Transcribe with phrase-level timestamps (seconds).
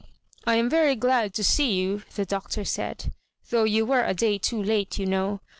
[0.47, 3.13] I am very glad to see you," the Doctor said,"
[3.51, 5.41] though you were a day too late, you know.